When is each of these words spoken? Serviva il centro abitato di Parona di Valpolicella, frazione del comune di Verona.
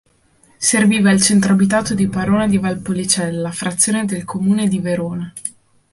Serviva 0.57 1.11
il 1.11 1.21
centro 1.21 1.53
abitato 1.53 1.93
di 1.93 2.07
Parona 2.07 2.47
di 2.47 2.57
Valpolicella, 2.57 3.51
frazione 3.51 4.03
del 4.05 4.25
comune 4.25 4.67
di 4.67 4.79
Verona. 4.79 5.31